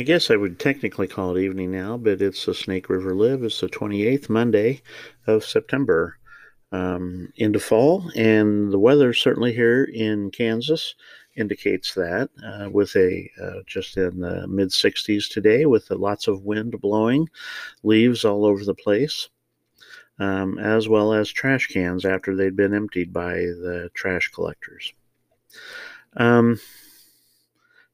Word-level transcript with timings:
I 0.00 0.02
guess 0.02 0.30
I 0.30 0.36
would 0.36 0.58
technically 0.58 1.06
call 1.06 1.36
it 1.36 1.42
evening 1.42 1.72
now, 1.72 1.98
but 1.98 2.22
it's 2.22 2.46
the 2.46 2.54
Snake 2.54 2.88
River 2.88 3.14
Lib. 3.14 3.42
It's 3.42 3.60
the 3.60 3.68
28th 3.68 4.30
Monday 4.30 4.80
of 5.26 5.44
September 5.44 6.16
um, 6.72 7.30
into 7.36 7.60
fall, 7.60 8.10
and 8.16 8.72
the 8.72 8.78
weather 8.78 9.12
certainly 9.12 9.52
here 9.52 9.84
in 9.84 10.30
Kansas 10.30 10.94
indicates 11.36 11.92
that 11.92 12.30
uh, 12.42 12.70
with 12.70 12.96
a 12.96 13.30
uh, 13.42 13.60
just 13.66 13.98
in 13.98 14.20
the 14.20 14.48
mid 14.48 14.70
60s 14.70 15.28
today 15.28 15.66
with 15.66 15.90
lots 15.90 16.28
of 16.28 16.46
wind 16.46 16.80
blowing, 16.80 17.28
leaves 17.82 18.24
all 18.24 18.46
over 18.46 18.64
the 18.64 18.74
place. 18.74 19.28
Um, 20.18 20.58
as 20.58 20.88
well 20.88 21.12
as 21.12 21.28
trash 21.28 21.66
cans 21.66 22.06
after 22.06 22.34
they'd 22.34 22.56
been 22.56 22.72
emptied 22.72 23.12
by 23.12 23.34
the 23.34 23.90
trash 23.92 24.30
collectors. 24.30 24.94
Um, 26.16 26.58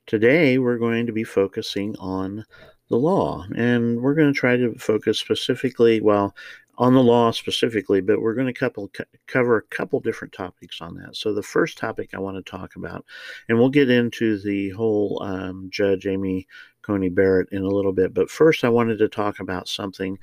today, 0.07 0.59
we're 0.59 0.79
going 0.79 1.07
to 1.07 1.13
be 1.13 1.25
focusing 1.25 1.97
on 1.99 2.45
the 2.89 2.97
law, 2.97 3.45
and 3.57 4.01
we're 4.01 4.15
going 4.15 4.33
to 4.33 4.39
try 4.39 4.57
to 4.57 4.75
focus 4.75 5.19
specifically, 5.19 6.01
well, 6.01 6.35
on 6.79 6.95
the 6.95 7.03
law 7.03 7.31
specifically, 7.31 8.01
but 8.01 8.21
we're 8.21 8.35
going 8.35 8.47
to 8.47 8.53
couple, 8.53 8.91
cover 9.27 9.57
a 9.57 9.63
couple 9.75 9.99
different 9.99 10.33
topics 10.33 10.81
on 10.81 10.95
that. 10.97 11.17
So, 11.17 11.33
the 11.33 11.43
first 11.43 11.79
topic 11.79 12.11
I 12.15 12.19
want 12.19 12.37
to 12.37 12.51
talk 12.51 12.77
about, 12.77 13.05
and 13.49 13.59
we'll 13.59 13.71
get 13.71 13.91
into 13.91 14.39
the 14.39 14.71
whole 14.71 15.23
um, 15.23 15.69
Judge 15.71 16.07
Amy 16.07 16.47
Coney 16.83 17.09
Barrett 17.09 17.49
in 17.51 17.63
a 17.63 17.69
little 17.69 17.93
bit, 17.93 18.15
but 18.15 18.31
first 18.31 18.63
I 18.63 18.69
wanted 18.69 18.99
to 18.99 19.09
talk 19.09 19.41
about 19.41 19.69
something 19.69 20.19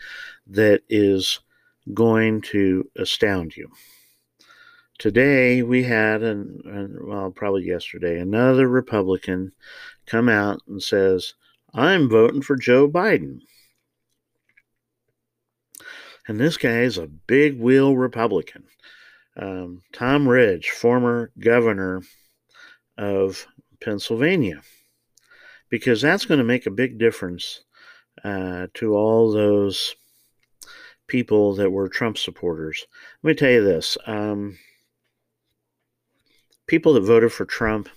that 0.47 0.81
is 0.89 1.39
going 1.93 2.41
to 2.41 2.89
astound 2.97 3.57
you. 3.57 3.69
Today 4.99 5.63
we 5.63 5.83
had, 5.83 6.21
and 6.23 6.63
an, 6.65 6.97
well, 7.03 7.31
probably 7.31 7.65
yesterday, 7.65 8.19
another 8.19 8.67
Republican 8.67 9.51
come 10.05 10.29
out 10.29 10.61
and 10.67 10.81
says, 10.81 11.33
I'm 11.73 12.09
voting 12.09 12.41
for 12.41 12.55
Joe 12.55 12.87
Biden. 12.87 13.39
And 16.27 16.39
this 16.39 16.57
guy 16.57 16.81
is 16.81 16.97
a 16.97 17.07
big 17.07 17.59
wheel 17.59 17.97
Republican. 17.97 18.65
Um, 19.35 19.81
Tom 19.91 20.27
Ridge, 20.27 20.69
former 20.69 21.31
governor 21.39 22.03
of 22.97 23.47
Pennsylvania, 23.81 24.61
because 25.69 26.01
that's 26.01 26.25
going 26.25 26.37
to 26.37 26.43
make 26.45 26.65
a 26.67 26.71
big 26.71 26.99
difference 26.99 27.63
uh, 28.23 28.67
to 28.75 28.95
all 28.95 29.31
those 29.31 29.95
people 31.07 31.55
that 31.55 31.71
were 31.71 31.89
Trump 31.89 32.17
supporters. 32.17 32.85
Let 33.23 33.29
me 33.31 33.35
tell 33.35 33.51
you 33.51 33.63
this 33.63 33.97
um, 34.05 34.57
people 36.73 36.93
that 36.93 37.01
voted 37.01 37.31
for 37.31 37.45
Trump 37.45 37.87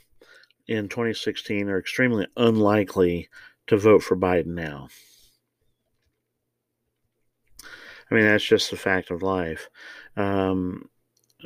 in 0.69 0.87
2016 0.87 1.71
are 1.71 1.79
extremely 1.79 2.27
unlikely 2.37 3.27
to 3.67 3.75
vote 3.75 4.03
for 4.03 4.15
Biden 4.15 4.49
now. 4.49 4.87
I 8.11 8.15
mean, 8.15 8.25
that's 8.25 8.45
just 8.45 8.71
the 8.71 8.77
fact 8.77 9.11
of 9.11 9.23
life. 9.23 9.71
Um, 10.15 10.91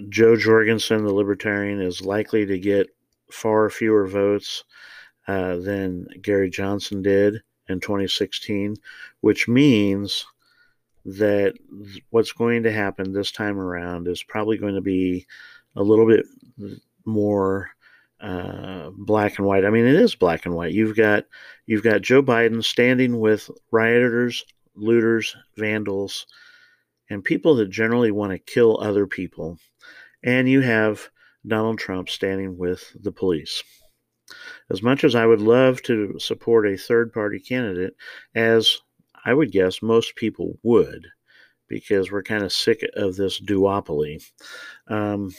Jo 0.09 0.35
Jorgensen, 0.35 1.05
the 1.05 1.15
libertarian, 1.15 1.81
is 1.81 2.03
likely 2.03 2.47
to 2.47 2.59
get 2.59 2.89
far 3.31 3.71
fewer 3.71 4.09
votes 4.09 4.65
uh, 5.29 5.59
than 5.59 6.09
Gary 6.21 6.51
Johnson 6.51 7.01
did 7.01 7.43
in 7.69 7.79
2016, 7.79 8.75
which 9.21 9.47
means 9.47 10.27
that 11.05 11.55
what's 12.11 12.33
going 12.33 12.65
to 12.65 12.73
happen 12.73 13.13
this 13.13 13.31
time 13.31 13.57
around 13.57 14.09
is 14.09 14.25
probably 14.25 14.59
going 14.59 14.75
to 14.75 14.81
be 14.81 15.29
a 15.77 15.83
little 15.85 16.09
bit 16.09 16.27
more 17.11 17.71
uh, 18.21 18.91
black 18.97 19.39
and 19.39 19.47
white. 19.47 19.65
I 19.65 19.71
mean, 19.71 19.87
it 19.87 19.95
is 19.95 20.15
black 20.15 20.47
and 20.47 20.55
white. 20.55 20.73
You've 20.73 20.97
got 20.97 21.25
you've 21.67 21.83
got 21.83 22.03
Joe 22.03 22.23
Biden 22.23 22.63
standing 22.65 23.19
with 23.19 23.51
rioters, 23.71 24.45
looters, 24.75 25.37
vandals, 25.57 26.27
and 27.09 27.25
people 27.25 27.55
that 27.57 27.71
generally 27.71 28.11
want 28.11 28.33
to 28.33 28.39
kill 28.39 28.81
other 28.81 29.07
people. 29.07 29.59
And 30.23 30.49
you 30.49 30.61
have 30.61 31.09
Donald 31.47 31.79
Trump 31.79 32.09
standing 32.11 32.59
with 32.59 32.85
the 33.01 33.13
police. 33.13 33.63
As 34.71 34.83
much 34.83 35.03
as 35.03 35.15
I 35.15 35.27
would 35.27 35.41
love 35.41 35.83
to 35.83 36.19
support 36.19 36.69
a 36.69 36.77
third 36.77 37.13
party 37.13 37.41
candidate, 37.41 37.95
as 38.35 38.79
I 39.25 39.35
would 39.35 39.51
guess 39.51 39.83
most 39.83 40.15
people 40.15 40.59
would, 40.63 41.07
because 41.69 42.13
we're 42.13 42.23
kind 42.23 42.45
of 42.45 42.53
sick 42.53 42.85
of 42.95 43.17
this 43.17 43.41
duopoly. 43.41 44.23
Um, 44.89 45.31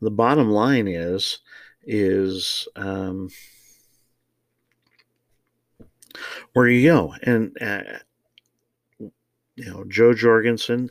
the 0.00 0.10
bottom 0.10 0.50
line 0.50 0.88
is, 0.88 1.38
is 1.84 2.68
um, 2.76 3.28
where 6.52 6.68
you 6.68 6.88
go, 6.88 7.14
and 7.22 7.56
uh, 7.60 7.82
you 8.98 9.64
know, 9.64 9.84
Jo 9.88 10.12
Jorgensen, 10.12 10.90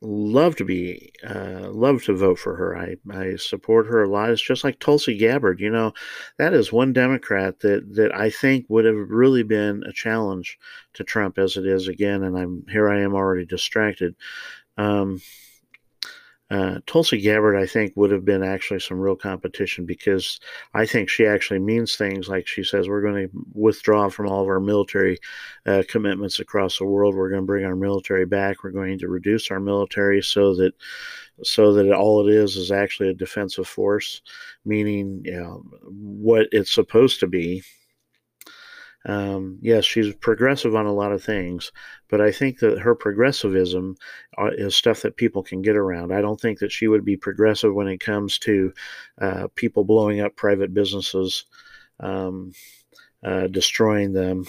love 0.00 0.56
to 0.56 0.64
be, 0.64 1.12
uh, 1.28 1.70
love 1.70 2.02
to 2.04 2.14
vote 2.14 2.38
for 2.38 2.54
her. 2.56 2.76
I, 2.76 2.96
I 3.10 3.36
support 3.36 3.86
her 3.86 4.02
a 4.02 4.08
lot. 4.08 4.30
It's 4.30 4.42
just 4.42 4.64
like 4.64 4.78
Tulsi 4.78 5.16
Gabbard. 5.16 5.60
You 5.60 5.70
know, 5.70 5.92
that 6.38 6.54
is 6.54 6.72
one 6.72 6.92
Democrat 6.92 7.60
that 7.60 7.94
that 7.94 8.14
I 8.14 8.30
think 8.30 8.66
would 8.68 8.84
have 8.84 8.96
really 9.08 9.42
been 9.42 9.82
a 9.84 9.92
challenge 9.92 10.58
to 10.94 11.04
Trump 11.04 11.38
as 11.38 11.56
it 11.56 11.66
is 11.66 11.88
again. 11.88 12.22
And 12.22 12.36
I'm 12.36 12.64
here. 12.68 12.88
I 12.88 13.00
am 13.00 13.14
already 13.14 13.46
distracted. 13.46 14.14
Um, 14.76 15.20
uh, 16.50 16.78
Tulsi 16.86 17.20
Gabbard, 17.20 17.56
I 17.56 17.66
think, 17.66 17.92
would 17.94 18.10
have 18.10 18.24
been 18.24 18.42
actually 18.42 18.80
some 18.80 18.98
real 18.98 19.16
competition 19.16 19.84
because 19.84 20.40
I 20.72 20.86
think 20.86 21.10
she 21.10 21.26
actually 21.26 21.58
means 21.58 21.96
things 21.96 22.28
like 22.28 22.46
she 22.46 22.64
says 22.64 22.88
we're 22.88 23.02
going 23.02 23.28
to 23.28 23.46
withdraw 23.52 24.08
from 24.08 24.28
all 24.28 24.42
of 24.42 24.48
our 24.48 24.60
military 24.60 25.18
uh, 25.66 25.82
commitments 25.88 26.40
across 26.40 26.78
the 26.78 26.86
world. 26.86 27.14
We're 27.14 27.28
going 27.28 27.42
to 27.42 27.46
bring 27.46 27.66
our 27.66 27.76
military 27.76 28.24
back. 28.24 28.64
We're 28.64 28.70
going 28.70 28.98
to 28.98 29.08
reduce 29.08 29.50
our 29.50 29.60
military 29.60 30.22
so 30.22 30.54
that 30.56 30.72
so 31.44 31.72
that 31.74 31.92
all 31.92 32.26
it 32.26 32.34
is 32.34 32.56
is 32.56 32.72
actually 32.72 33.10
a 33.10 33.14
defensive 33.14 33.68
force, 33.68 34.22
meaning 34.64 35.22
you 35.24 35.38
know, 35.38 35.64
what 35.82 36.48
it's 36.50 36.72
supposed 36.72 37.20
to 37.20 37.26
be 37.26 37.62
um, 39.08 39.58
yes, 39.62 39.86
she's 39.86 40.14
progressive 40.16 40.74
on 40.74 40.84
a 40.84 40.92
lot 40.92 41.12
of 41.12 41.24
things, 41.24 41.72
but 42.10 42.20
I 42.20 42.30
think 42.30 42.58
that 42.58 42.78
her 42.78 42.94
progressivism 42.94 43.96
uh, 44.36 44.50
is 44.52 44.76
stuff 44.76 45.00
that 45.00 45.16
people 45.16 45.42
can 45.42 45.62
get 45.62 45.76
around. 45.76 46.12
I 46.12 46.20
don't 46.20 46.38
think 46.38 46.58
that 46.58 46.70
she 46.70 46.88
would 46.88 47.06
be 47.06 47.16
progressive 47.16 47.74
when 47.74 47.88
it 47.88 48.00
comes 48.00 48.38
to 48.40 48.72
uh, 49.18 49.48
people 49.54 49.84
blowing 49.84 50.20
up 50.20 50.36
private 50.36 50.74
businesses, 50.74 51.46
um, 52.00 52.52
uh, 53.24 53.46
destroying 53.46 54.12
them, 54.12 54.44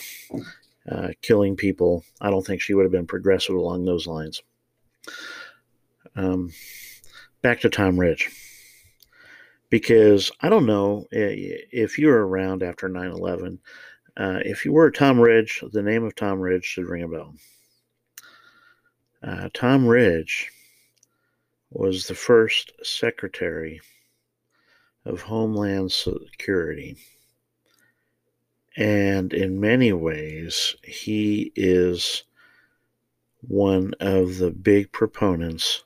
uh, 0.92 1.10
killing 1.22 1.56
people. 1.56 2.04
I 2.20 2.30
don't 2.30 2.46
think 2.46 2.62
she 2.62 2.74
would 2.74 2.84
have 2.84 2.92
been 2.92 3.08
progressive 3.08 3.56
along 3.56 3.86
those 3.86 4.08
lines. 4.08 4.44
Um, 6.18 6.52
back 7.42 7.62
to 7.62 7.70
Tom 7.70 7.98
Ridge 7.98 8.30
because 9.70 10.32
I 10.42 10.50
don't 10.50 10.66
know 10.66 11.06
if 11.12 11.98
you 11.98 12.08
were 12.08 12.28
around 12.28 12.62
after 12.62 12.90
9 12.90 13.10
11. 13.10 13.60
Uh, 14.20 14.40
if 14.44 14.66
you 14.66 14.74
were 14.74 14.92
Tom 14.92 15.18
Ridge, 15.18 15.64
the 15.72 15.82
name 15.82 16.04
of 16.04 16.14
Tom 16.14 16.42
Ridge 16.42 16.66
should 16.66 16.90
ring 16.90 17.04
a 17.04 17.08
bell. 17.08 17.36
Uh, 19.24 19.48
Tom 19.54 19.88
Ridge 19.88 20.52
was 21.70 22.06
the 22.06 22.16
first 22.16 22.74
Secretary 22.84 23.80
of 25.06 25.22
Homeland 25.22 25.94
Security. 25.94 26.98
And 28.76 29.34
in 29.34 29.62
many 29.62 29.94
ways, 29.94 30.76
he 30.84 31.54
is 31.56 32.24
one 33.40 33.94
of 34.02 34.38
the 34.38 34.52
big 34.52 34.92
proponents 34.92 35.86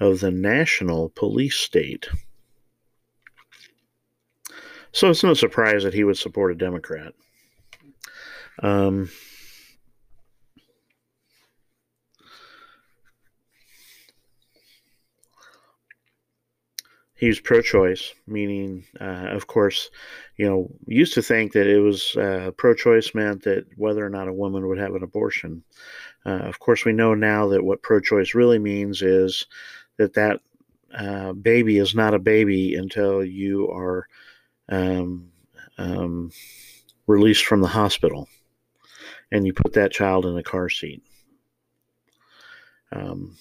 of 0.00 0.18
the 0.18 0.32
national 0.32 1.10
police 1.10 1.56
state. 1.56 2.08
So 4.90 5.10
it's 5.10 5.22
no 5.22 5.34
surprise 5.34 5.84
that 5.84 5.94
he 5.94 6.02
would 6.02 6.18
support 6.18 6.50
a 6.50 6.56
Democrat. 6.56 7.14
Um, 8.62 9.08
he 17.14 17.28
was 17.28 17.40
pro-choice, 17.40 18.14
meaning, 18.26 18.84
uh, 19.00 19.26
of 19.30 19.46
course, 19.46 19.90
you 20.36 20.48
know, 20.48 20.70
used 20.86 21.14
to 21.14 21.22
think 21.22 21.52
that 21.52 21.66
it 21.66 21.80
was 21.80 22.16
uh, 22.16 22.52
pro-choice 22.56 23.14
meant 23.14 23.42
that 23.44 23.66
whether 23.76 24.04
or 24.04 24.10
not 24.10 24.28
a 24.28 24.32
woman 24.32 24.66
would 24.68 24.78
have 24.78 24.94
an 24.94 25.02
abortion. 25.02 25.62
Uh, 26.24 26.40
of 26.40 26.58
course, 26.58 26.84
we 26.84 26.92
know 26.92 27.14
now 27.14 27.48
that 27.48 27.64
what 27.64 27.82
pro-choice 27.82 28.34
really 28.34 28.58
means 28.58 29.02
is 29.02 29.46
that 29.96 30.14
that 30.14 30.40
uh, 30.96 31.32
baby 31.32 31.78
is 31.78 31.94
not 31.94 32.14
a 32.14 32.18
baby 32.18 32.74
until 32.74 33.24
you 33.24 33.68
are 33.70 34.06
um, 34.68 35.28
um, 35.76 36.30
released 37.06 37.44
from 37.44 37.60
the 37.60 37.68
hospital 37.68 38.28
and 39.32 39.46
you 39.46 39.52
put 39.52 39.72
that 39.74 39.92
child 39.92 40.26
in 40.26 40.36
a 40.36 40.42
car 40.42 40.68
seat. 40.68 41.02
Um, 42.92 43.36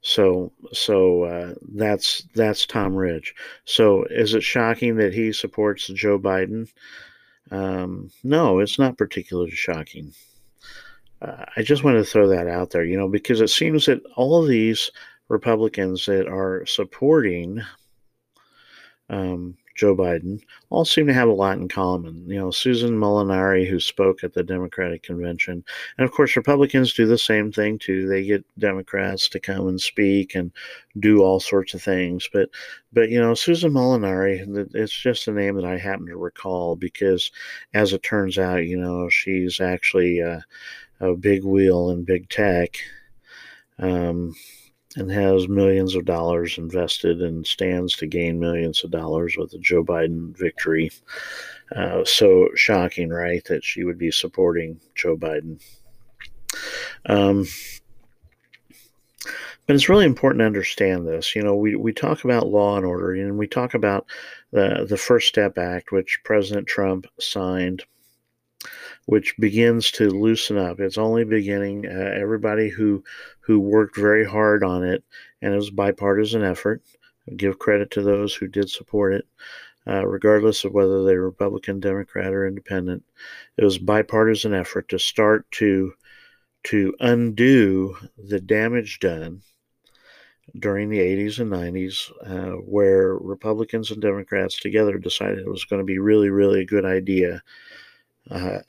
so 0.00 0.52
so 0.72 1.24
uh, 1.24 1.54
that's 1.72 2.26
that's 2.34 2.66
Tom 2.66 2.94
Ridge. 2.94 3.34
So 3.64 4.04
is 4.04 4.34
it 4.34 4.42
shocking 4.42 4.96
that 4.96 5.14
he 5.14 5.32
supports 5.32 5.86
Joe 5.86 6.18
Biden? 6.18 6.68
Um, 7.50 8.10
no, 8.22 8.58
it's 8.58 8.78
not 8.78 8.98
particularly 8.98 9.50
shocking. 9.50 10.12
Uh, 11.22 11.44
I 11.56 11.62
just 11.62 11.84
wanted 11.84 11.98
to 11.98 12.04
throw 12.04 12.28
that 12.28 12.48
out 12.48 12.70
there, 12.70 12.84
you 12.84 12.98
know, 12.98 13.08
because 13.08 13.40
it 13.40 13.48
seems 13.48 13.86
that 13.86 14.02
all 14.14 14.42
of 14.42 14.48
these 14.48 14.90
Republicans 15.28 16.04
that 16.04 16.28
are 16.28 16.66
supporting 16.66 17.62
um, 19.08 19.56
Joe 19.74 19.96
Biden 19.96 20.40
all 20.70 20.84
seem 20.84 21.06
to 21.08 21.12
have 21.12 21.28
a 21.28 21.32
lot 21.32 21.58
in 21.58 21.68
common. 21.68 22.28
You 22.28 22.38
know, 22.38 22.50
Susan 22.50 22.92
Molinari, 22.92 23.68
who 23.68 23.80
spoke 23.80 24.22
at 24.22 24.32
the 24.32 24.42
Democratic 24.42 25.02
convention, 25.02 25.64
and 25.98 26.04
of 26.04 26.12
course, 26.12 26.36
Republicans 26.36 26.94
do 26.94 27.06
the 27.06 27.18
same 27.18 27.50
thing 27.50 27.78
too. 27.78 28.06
They 28.06 28.24
get 28.24 28.44
Democrats 28.58 29.28
to 29.30 29.40
come 29.40 29.66
and 29.66 29.80
speak 29.80 30.34
and 30.34 30.52
do 31.00 31.22
all 31.22 31.40
sorts 31.40 31.74
of 31.74 31.82
things. 31.82 32.28
But, 32.32 32.50
but 32.92 33.10
you 33.10 33.20
know, 33.20 33.34
Susan 33.34 33.72
Molinari, 33.72 34.68
it's 34.74 34.96
just 34.96 35.26
a 35.26 35.32
name 35.32 35.56
that 35.56 35.64
I 35.64 35.76
happen 35.76 36.06
to 36.06 36.16
recall 36.16 36.76
because, 36.76 37.32
as 37.74 37.92
it 37.92 38.02
turns 38.02 38.38
out, 38.38 38.66
you 38.66 38.76
know, 38.76 39.08
she's 39.08 39.60
actually 39.60 40.20
a, 40.20 40.44
a 41.00 41.14
big 41.14 41.44
wheel 41.44 41.90
in 41.90 42.04
big 42.04 42.28
tech. 42.28 42.76
Um, 43.78 44.34
and 44.96 45.10
has 45.10 45.48
millions 45.48 45.94
of 45.94 46.04
dollars 46.04 46.58
invested 46.58 47.20
and 47.20 47.46
stands 47.46 47.96
to 47.96 48.06
gain 48.06 48.38
millions 48.38 48.84
of 48.84 48.90
dollars 48.90 49.36
with 49.36 49.50
the 49.50 49.58
Joe 49.58 49.84
Biden 49.84 50.36
victory. 50.36 50.90
Uh, 51.74 52.04
so 52.04 52.48
shocking, 52.54 53.10
right, 53.10 53.44
that 53.46 53.64
she 53.64 53.84
would 53.84 53.98
be 53.98 54.10
supporting 54.10 54.80
Joe 54.94 55.16
Biden. 55.16 55.60
Um, 57.06 57.46
but 59.66 59.74
it's 59.74 59.88
really 59.88 60.04
important 60.04 60.40
to 60.40 60.46
understand 60.46 61.06
this. 61.06 61.34
You 61.34 61.42
know, 61.42 61.56
we, 61.56 61.74
we 61.74 61.92
talk 61.92 62.24
about 62.24 62.48
law 62.48 62.76
and 62.76 62.84
order, 62.84 63.14
and 63.14 63.38
we 63.38 63.46
talk 63.46 63.74
about 63.74 64.06
the, 64.52 64.86
the 64.88 64.98
First 64.98 65.28
Step 65.28 65.58
Act, 65.58 65.90
which 65.90 66.20
President 66.22 66.66
Trump 66.66 67.06
signed 67.18 67.82
which 69.06 69.36
begins 69.38 69.90
to 69.92 70.08
loosen 70.10 70.56
up. 70.56 70.80
It's 70.80 70.98
only 70.98 71.24
beginning. 71.24 71.86
Uh, 71.86 72.12
everybody 72.14 72.68
who 72.68 73.04
who 73.40 73.60
worked 73.60 73.96
very 73.96 74.24
hard 74.24 74.64
on 74.64 74.84
it, 74.84 75.04
and 75.42 75.52
it 75.52 75.56
was 75.56 75.70
bipartisan 75.70 76.42
effort. 76.42 76.82
I 77.28 77.34
give 77.34 77.58
credit 77.58 77.90
to 77.92 78.02
those 78.02 78.34
who 78.34 78.48
did 78.48 78.70
support 78.70 79.14
it, 79.14 79.26
uh, 79.86 80.06
regardless 80.06 80.64
of 80.64 80.72
whether 80.72 81.04
they're 81.04 81.20
Republican, 81.20 81.80
Democrat, 81.80 82.32
or 82.32 82.46
Independent. 82.46 83.04
It 83.56 83.64
was 83.64 83.78
bipartisan 83.78 84.54
effort 84.54 84.88
to 84.90 84.98
start 84.98 85.50
to 85.52 85.92
to 86.64 86.94
undo 87.00 87.96
the 88.16 88.40
damage 88.40 88.98
done 88.98 89.42
during 90.58 90.88
the 90.88 90.98
80s 90.98 91.38
and 91.40 91.50
90s, 91.50 92.10
uh, 92.26 92.56
where 92.58 93.16
Republicans 93.16 93.90
and 93.90 94.00
Democrats 94.00 94.58
together 94.58 94.98
decided 94.98 95.38
it 95.38 95.48
was 95.48 95.64
going 95.64 95.80
to 95.80 95.86
be 95.86 95.98
really, 95.98 96.30
really 96.30 96.60
a 96.60 96.66
good 96.66 96.84
idea 96.84 97.42
uh, 98.30 98.60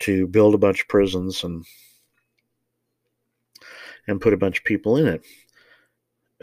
to 0.00 0.26
build 0.26 0.54
a 0.54 0.58
bunch 0.58 0.82
of 0.82 0.88
prisons 0.88 1.44
and 1.44 1.64
and 4.06 4.20
put 4.20 4.34
a 4.34 4.38
bunch 4.38 4.58
of 4.58 4.64
people 4.64 4.96
in 4.96 5.06
it. 5.06 5.24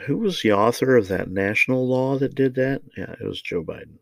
Who 0.06 0.18
was 0.18 0.42
the 0.42 0.53
author 0.53 0.95
of 0.95 1.07
that 1.09 1.30
national 1.30 1.88
law 1.88 2.18
that 2.18 2.33
did 2.33 2.56
that? 2.56 2.81
Yeah, 2.98 3.12
it 3.19 3.24
was 3.24 3.42
Joe 3.42 3.63
Biden. 3.63 4.00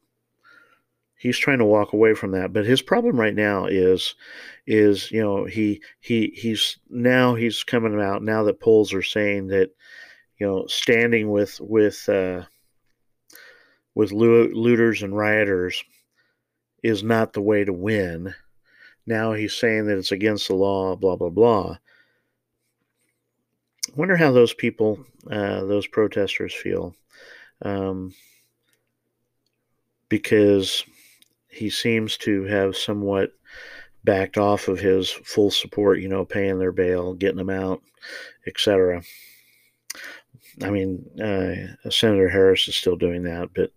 He's 1.17 1.37
trying 1.37 1.59
to 1.59 1.65
walk 1.65 1.91
away 1.91 2.13
from 2.13 2.31
that, 2.31 2.53
but 2.53 2.65
his 2.65 2.81
problem 2.81 3.19
right 3.19 3.35
now 3.35 3.65
is 3.65 4.15
is 4.65 5.11
you 5.11 5.21
know 5.21 5.43
he 5.43 5.81
he 5.99 6.31
he's 6.33 6.77
now 6.89 7.35
he's 7.35 7.63
coming 7.63 7.99
out 7.99 8.23
now 8.23 8.43
that 8.43 8.61
polls 8.61 8.93
are 8.93 9.03
saying 9.03 9.47
that 9.47 9.71
you 10.37 10.47
know 10.47 10.65
standing 10.67 11.29
with 11.29 11.59
with 11.59 12.07
uh, 12.07 12.43
with 13.95 14.13
looters 14.13 15.03
and 15.03 15.17
rioters 15.17 15.83
is 16.83 17.03
not 17.03 17.33
the 17.33 17.41
way 17.41 17.63
to 17.63 17.73
win 17.73 18.33
now 19.09 19.33
he's 19.33 19.55
saying 19.55 19.87
that 19.87 19.97
it's 19.97 20.11
against 20.11 20.47
the 20.47 20.53
law, 20.53 20.95
blah, 20.95 21.15
blah, 21.15 21.29
blah. 21.29 21.77
I 23.87 23.95
wonder 23.95 24.15
how 24.15 24.31
those 24.31 24.53
people, 24.53 24.99
uh, 25.31 25.65
those 25.65 25.87
protesters 25.87 26.53
feel. 26.53 26.93
Um, 27.63 28.13
because 30.09 30.85
he 31.49 31.71
seems 31.71 32.17
to 32.17 32.43
have 32.43 32.77
somewhat 32.77 33.31
backed 34.03 34.37
off 34.37 34.67
of 34.67 34.79
his 34.79 35.09
full 35.09 35.49
support, 35.49 35.99
you 35.99 36.07
know, 36.07 36.23
paying 36.23 36.59
their 36.59 36.71
bail, 36.71 37.15
getting 37.15 37.37
them 37.37 37.49
out, 37.49 37.81
etc. 38.45 39.01
I 40.61 40.69
mean, 40.69 41.03
uh, 41.19 41.89
Senator 41.89 42.29
Harris 42.29 42.67
is 42.67 42.75
still 42.75 42.95
doing 42.95 43.23
that, 43.23 43.49
but 43.55 43.71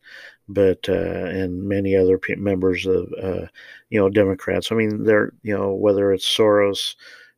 but 0.53 0.89
uh, 0.89 0.93
and 0.93 1.63
many 1.69 1.97
other 1.97 2.21
members 2.37 2.87
of 2.87 3.13
uh, 3.23 3.47
you 3.91 3.99
know 3.99 4.09
Democrats. 4.09 4.71
I 4.71 4.75
mean, 4.75 5.05
they're 5.05 5.33
you 5.43 5.57
know 5.57 5.73
whether 5.73 6.13
it's 6.13 6.27
Soros 6.27 6.95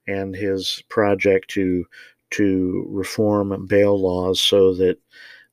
and 0.06 0.34
his 0.34 0.82
project 0.88 1.50
to 1.50 1.86
to 2.30 2.84
reform 2.88 3.66
bail 3.66 4.00
laws 4.00 4.40
so 4.40 4.74
that 4.74 4.98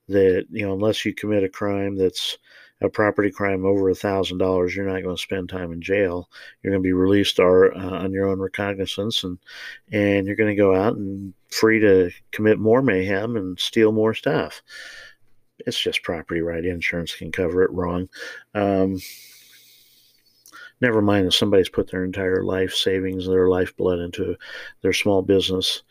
that 0.08 0.46
you 0.50 0.66
know 0.66 0.74
unless 0.74 1.04
you 1.04 1.14
commit 1.14 1.44
a 1.44 1.48
crime 1.48 1.96
that's 1.96 2.38
a 2.80 2.88
property 2.88 3.30
crime 3.30 3.64
over 3.64 3.88
a 3.88 3.94
thousand 3.94 4.38
dollars, 4.38 4.74
you're 4.74 4.86
not 4.86 5.02
going 5.02 5.14
to 5.14 5.22
spend 5.22 5.48
time 5.48 5.72
in 5.72 5.80
jail. 5.80 6.28
You're 6.62 6.72
going 6.72 6.82
to 6.82 6.86
be 6.86 6.92
released 6.92 7.38
or, 7.38 7.72
uh, 7.76 7.90
on 8.02 8.12
your 8.12 8.26
own 8.26 8.40
recognizance, 8.40 9.22
and 9.22 9.38
and 9.92 10.26
you're 10.26 10.36
going 10.36 10.54
to 10.54 10.60
go 10.60 10.74
out 10.74 10.96
and 10.96 11.32
free 11.50 11.78
to 11.80 12.10
commit 12.32 12.58
more 12.58 12.82
mayhem 12.82 13.36
and 13.36 13.58
steal 13.58 13.92
more 13.92 14.14
stuff 14.14 14.62
it's 15.66 15.80
just 15.80 16.02
property 16.02 16.40
right. 16.40 16.64
Insurance 16.64 17.14
can 17.14 17.32
cover 17.32 17.62
it 17.62 17.70
wrong. 17.72 18.08
Um, 18.54 18.98
never 20.82 21.00
mind 21.00 21.26
if 21.26 21.34
somebody's 21.34 21.68
put 21.68 21.90
their 21.90 22.04
entire 22.04 22.42
life 22.42 22.74
savings, 22.74 23.26
their 23.26 23.48
lifeblood 23.48 24.00
into 24.00 24.36
their 24.82 24.92
small 24.92 25.22
business, 25.22 25.82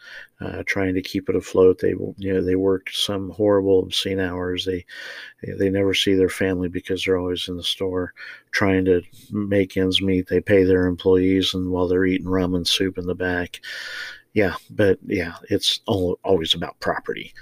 uh, 0.42 0.64
trying 0.66 0.94
to 0.94 1.02
keep 1.02 1.30
it 1.30 1.36
afloat. 1.36 1.80
They, 1.80 1.96
you 2.18 2.34
know, 2.34 2.44
they 2.44 2.56
work 2.56 2.90
some 2.92 3.30
horrible, 3.30 3.80
obscene 3.80 4.20
hours. 4.20 4.66
They, 4.66 4.86
they 5.58 5.70
never 5.70 5.94
see 5.94 6.14
their 6.14 6.30
family 6.30 6.68
because 6.68 7.06
they're 7.06 7.18
always 7.18 7.48
in 7.48 7.56
the 7.56 7.64
store 7.64 8.14
trying 8.52 8.84
to 8.86 9.02
make 9.32 9.78
ends 9.78 10.02
meet. 10.02 10.28
They 10.28 10.42
pay 10.42 10.66
their 10.66 10.86
employees, 10.86 11.54
and 11.54 11.72
while 11.72 11.88
they're 11.88 12.06
eating 12.06 12.28
ramen 12.28 12.68
soup 12.68 12.98
in 12.98 13.08
the 13.08 13.16
back, 13.16 13.62
yeah. 14.34 14.56
But 14.70 15.00
yeah, 15.06 15.36
it's 15.50 15.80
all, 15.88 16.20
always 16.24 16.54
about 16.54 16.80
property 16.82 17.34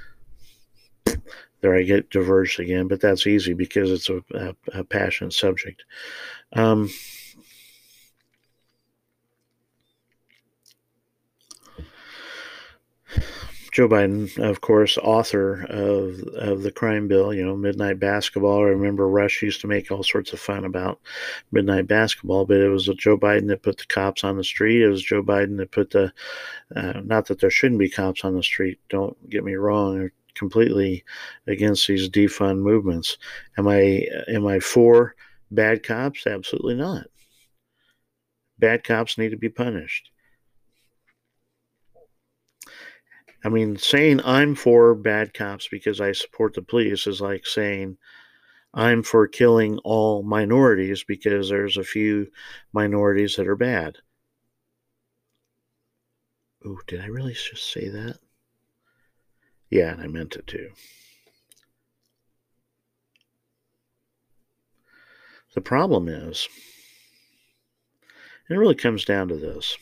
there 1.61 1.75
I 1.75 1.83
get 1.83 2.09
diverged 2.09 2.59
again, 2.59 2.88
but 2.88 3.01
that's 3.01 3.27
easy 3.27 3.53
because 3.53 3.91
it's 3.91 4.09
a, 4.09 4.23
a, 4.33 4.56
a 4.79 4.83
passionate 4.83 5.33
subject. 5.33 5.83
Um, 6.53 6.89
Joe 13.72 13.88
Biden, 13.88 14.38
of 14.39 14.62
course, 14.62 14.98
author 14.98 15.65
of 15.69 16.22
of 16.36 16.63
the 16.63 16.72
crime 16.72 17.07
bill, 17.07 17.34
you 17.34 17.45
know, 17.45 17.55
midnight 17.55 18.00
basketball. 18.00 18.60
I 18.60 18.69
remember 18.69 19.07
Rush 19.07 19.41
used 19.41 19.62
to 19.62 19.67
make 19.67 19.91
all 19.91 20.03
sorts 20.03 20.34
of 20.34 20.39
fun 20.39 20.65
about 20.65 21.00
midnight 21.51 21.88
basketball, 21.88 22.45
but 22.45 22.57
it 22.57 22.69
was 22.69 22.88
Joe 22.98 23.17
Biden 23.17 23.48
that 23.48 23.63
put 23.63 23.77
the 23.77 23.86
cops 23.86 24.24
on 24.24 24.38
the 24.38 24.43
street. 24.43 24.81
It 24.81 24.89
was 24.89 25.03
Joe 25.03 25.24
Biden 25.24 25.57
that 25.57 25.72
put 25.72 25.91
the, 25.91 26.12
uh, 26.75 27.01
not 27.03 27.27
that 27.27 27.39
there 27.39 27.51
shouldn't 27.51 27.79
be 27.79 27.89
cops 27.89 28.25
on 28.25 28.36
the 28.36 28.43
street. 28.43 28.79
Don't 28.89 29.29
get 29.29 29.43
me 29.43 29.55
wrong 29.55 30.10
completely 30.39 31.03
against 31.46 31.88
these 31.88 32.10
defund 32.10 32.60
movements. 32.60 33.17
Am 33.58 33.67
I 33.67 34.08
am 34.27 34.48
I 34.48 34.60
for 34.60 35.15
bad 35.51 35.84
cops? 35.84 36.25
Absolutely 36.25 36.75
not. 36.75 37.08
Bad 38.58 38.84
cops 38.84 39.17
need 39.17 39.29
to 39.29 39.38
be 39.38 39.50
punished. 39.50 40.12
I 43.43 43.50
mean, 43.50 43.77
saying 43.77 44.22
I'm 44.24 44.55
for 44.55 44.96
bad 44.96 45.34
cops 45.34 45.67
because 45.67 46.01
I 46.01 46.12
support 46.12 46.53
the 46.53 46.62
police 46.62 47.08
is 47.08 47.22
like 47.22 47.46
saying 47.46 47.98
I'm 48.74 49.03
for 49.03 49.27
killing 49.27 49.77
all 49.79 50.24
minorities 50.24 51.03
because 51.03 51.50
there's 51.50 51.77
a 51.77 51.84
few 51.84 52.27
minorities 52.74 53.36
that 53.38 53.48
are 53.48 53.55
bad. 53.55 53.98
Ooh, 56.65 56.79
did 56.88 57.01
I 57.01 57.05
really 57.08 57.34
just 57.34 57.72
say 57.72 57.89
that? 57.89 58.19
Yeah, 59.69 59.91
and 59.91 60.01
I 60.01 60.07
meant 60.07 60.35
it 60.35 60.47
to. 60.47 60.69
The 65.53 65.61
problem 65.61 66.07
is, 66.07 66.47
and 68.47 68.55
it 68.55 68.59
really 68.59 68.75
comes 68.75 69.05
down 69.05 69.27
to 69.29 69.35
this, 69.35 69.77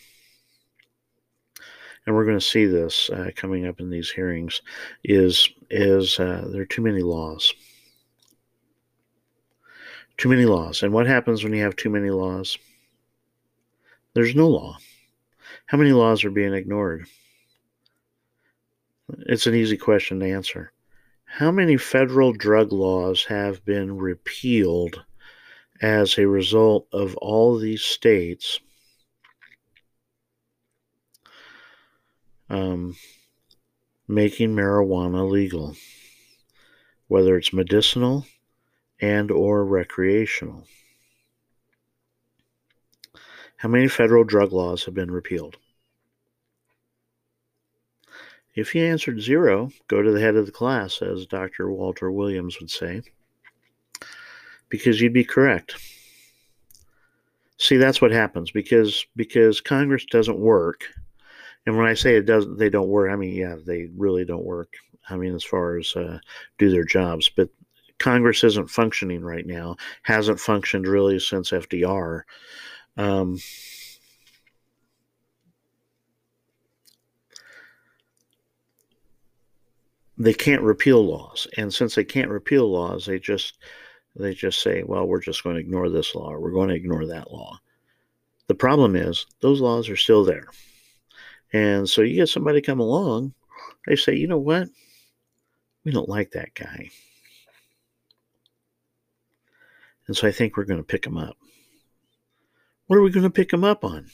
and 2.05 2.15
we're 2.15 2.25
going 2.25 2.39
to 2.39 2.45
see 2.45 2.65
this 2.65 3.09
uh, 3.09 3.31
coming 3.35 3.65
up 3.65 3.79
in 3.79 3.89
these 3.89 4.09
hearings, 4.09 4.61
is 5.03 5.49
is 5.69 6.19
uh, 6.19 6.47
there 6.51 6.61
are 6.61 6.65
too 6.65 6.81
many 6.81 7.01
laws. 7.01 7.53
Too 10.17 10.29
many 10.29 10.45
laws. 10.45 10.83
And 10.83 10.93
what 10.93 11.05
happens 11.05 11.43
when 11.43 11.53
you 11.53 11.61
have 11.61 11.75
too 11.75 11.89
many 11.89 12.09
laws? 12.09 12.57
There's 14.13 14.35
no 14.35 14.47
law. 14.47 14.77
How 15.67 15.77
many 15.77 15.91
laws 15.91 16.23
are 16.23 16.31
being 16.31 16.53
ignored? 16.53 17.05
It's 19.09 19.47
an 19.47 19.55
easy 19.55 19.77
question 19.77 20.19
to 20.19 20.31
answer. 20.31 20.71
How 21.25 21.51
many 21.51 21.77
federal 21.77 22.33
drug 22.33 22.71
laws 22.71 23.25
have 23.25 23.63
been 23.65 23.97
repealed 23.97 25.03
as 25.81 26.17
a 26.17 26.27
result 26.27 26.87
of 26.91 27.15
all 27.17 27.57
these 27.57 27.83
states 27.83 28.59
um, 32.49 32.95
making 34.07 34.55
marijuana 34.55 35.29
legal, 35.29 35.75
whether 37.07 37.37
it's 37.37 37.53
medicinal 37.53 38.25
and 38.99 39.31
or 39.31 39.65
recreational. 39.65 40.65
How 43.57 43.69
many 43.69 43.87
federal 43.87 44.23
drug 44.23 44.51
laws 44.53 44.85
have 44.85 44.93
been 44.93 45.11
repealed? 45.11 45.57
If 48.57 48.73
you 48.73 48.83
answered 48.83 49.21
zero, 49.21 49.69
go 49.87 50.01
to 50.01 50.11
the 50.11 50.19
head 50.19 50.35
of 50.35 50.47
the 50.47 50.51
class, 50.51 51.03
as 51.03 51.27
Dr. 51.27 51.71
Walter 51.71 52.11
Williams 52.11 52.59
would 52.59 52.71
say, 52.71 53.03
because 54.67 54.99
you'd 54.99 55.13
be 55.13 55.23
correct. 55.23 55.75
See, 57.59 57.77
that's 57.77 58.01
what 58.01 58.09
happens 58.09 58.49
because 58.49 59.05
because 59.15 59.61
Congress 59.61 60.05
doesn't 60.05 60.39
work. 60.39 60.85
And 61.67 61.77
when 61.77 61.85
I 61.85 61.93
say 61.93 62.15
it 62.15 62.25
doesn't, 62.25 62.57
they 62.57 62.71
don't 62.71 62.87
work. 62.87 63.11
I 63.11 63.15
mean, 63.15 63.35
yeah, 63.35 63.57
they 63.63 63.89
really 63.95 64.25
don't 64.25 64.45
work. 64.45 64.73
I 65.07 65.17
mean, 65.17 65.35
as 65.35 65.43
far 65.43 65.77
as 65.77 65.95
uh, 65.95 66.17
do 66.57 66.71
their 66.71 66.83
jobs, 66.83 67.29
but 67.29 67.49
Congress 67.99 68.43
isn't 68.43 68.71
functioning 68.71 69.23
right 69.23 69.45
now. 69.45 69.75
Hasn't 70.01 70.39
functioned 70.39 70.87
really 70.87 71.19
since 71.19 71.51
FDR. 71.51 72.23
Um, 72.95 73.37
they 80.17 80.33
can't 80.33 80.61
repeal 80.61 81.05
laws, 81.05 81.47
and 81.57 81.73
since 81.73 81.95
they 81.95 82.03
can't 82.03 82.29
repeal 82.29 82.71
laws, 82.71 83.05
they 83.05 83.19
just 83.19 83.57
they 84.15 84.33
just 84.33 84.61
say, 84.61 84.83
well, 84.83 85.05
we're 85.05 85.21
just 85.21 85.43
going 85.43 85.55
to 85.55 85.61
ignore 85.61 85.89
this 85.89 86.15
law 86.15 86.31
or 86.31 86.39
we're 86.39 86.51
going 86.51 86.69
to 86.69 86.75
ignore 86.75 87.05
that 87.05 87.31
law. 87.31 87.59
The 88.47 88.55
problem 88.55 88.95
is 88.95 89.27
those 89.41 89.61
laws 89.61 89.89
are 89.89 89.95
still 89.95 90.23
there. 90.23 90.47
And 91.53 91.87
so 91.87 92.01
you 92.01 92.15
get 92.15 92.29
somebody 92.29 92.61
come 92.61 92.79
along, 92.79 93.33
they 93.85 93.95
say, 93.95 94.15
you 94.15 94.27
know 94.27 94.39
what? 94.39 94.69
We 95.83 95.91
don't 95.91 96.09
like 96.09 96.31
that 96.31 96.53
guy. 96.55 96.89
And 100.07 100.15
so 100.15 100.27
I 100.27 100.31
think 100.31 100.57
we're 100.57 100.65
going 100.65 100.79
to 100.79 100.83
pick 100.83 101.05
him 101.05 101.17
up. 101.17 101.37
What 102.87 102.97
are 102.97 103.01
we 103.01 103.11
going 103.11 103.23
to 103.23 103.29
pick 103.29 103.51
him 103.51 103.63
up 103.63 103.83
on? 103.83 104.07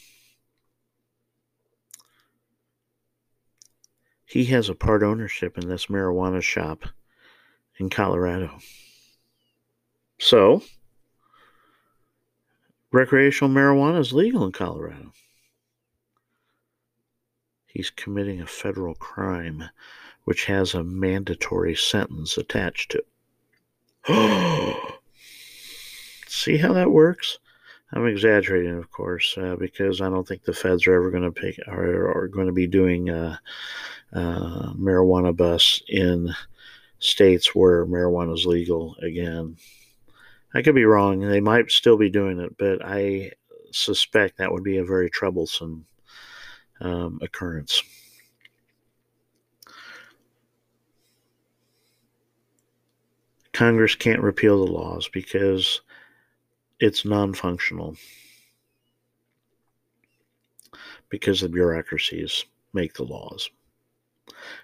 He 4.33 4.45
has 4.45 4.67
a 4.67 4.73
part 4.73 5.03
ownership 5.03 5.59
in 5.59 5.69
this 5.69 5.85
marijuana 5.85 6.41
shop 6.41 6.85
in 7.77 7.87
Colorado. 7.87 8.57
So, 10.17 10.63
recreational 12.91 13.53
marijuana 13.53 13.99
is 13.99 14.11
legal 14.11 14.43
in 14.43 14.51
Colorado. 14.51 15.13
He's 17.67 17.91
committing 17.91 18.41
a 18.41 18.47
federal 18.47 18.95
crime 18.95 19.65
which 20.23 20.45
has 20.45 20.73
a 20.73 20.83
mandatory 20.83 21.75
sentence 21.75 22.35
attached 22.35 22.89
to 22.93 23.03
it. 24.07 24.97
See 26.27 26.57
how 26.57 26.73
that 26.73 26.89
works? 26.89 27.37
I'm 27.93 28.07
exaggerating, 28.07 28.75
of 28.75 28.89
course, 28.91 29.37
uh, 29.37 29.55
because 29.55 30.01
I 30.01 30.09
don't 30.09 30.27
think 30.27 30.43
the 30.43 30.53
feds 30.53 30.87
are 30.87 30.95
ever 30.95 31.11
going 31.11 31.23
to 31.23 31.31
pick 31.31 31.59
are, 31.67 32.23
are 32.23 32.27
going 32.27 32.47
to 32.47 32.53
be 32.53 32.65
doing 32.65 33.11
uh, 33.11 33.37
uh, 34.13 34.73
marijuana 34.73 35.35
busts 35.35 35.83
in 35.87 36.33
states 36.97 37.53
where 37.53 37.85
marijuana 37.85 38.33
is 38.33 38.47
legal 38.47 38.95
again. 39.03 39.57
I 40.55 40.63
could 40.63 40.73
be 40.73 40.85
wrong. 40.85 41.19
They 41.19 41.39
might 41.39 41.69
still 41.69 41.97
be 41.97 42.09
doing 42.09 42.39
it, 42.39 42.57
but 42.57 42.83
I 42.83 43.31
suspect 43.71 44.37
that 44.37 44.51
would 44.51 44.63
be 44.63 44.77
a 44.77 44.85
very 44.85 45.09
troublesome 45.09 45.85
um, 46.81 47.19
occurrence. 47.21 47.83
Congress 53.51 53.93
can't 53.93 54.21
repeal 54.21 54.65
the 54.65 54.71
laws 54.71 55.07
because 55.13 55.81
it's 56.83 57.05
non 57.05 57.33
functional, 57.33 57.95
because 61.07 61.39
the 61.39 61.47
bureaucracies 61.47 62.43
make 62.73 62.93
the 62.95 63.05
laws. 63.05 63.49